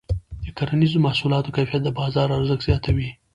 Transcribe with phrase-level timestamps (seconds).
[0.43, 3.09] د کرنیزو محصولاتو کیفیت د بازار ارزښت زیاتوي.